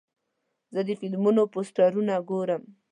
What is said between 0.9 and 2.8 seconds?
فلمونو پوسټرونه ګورم.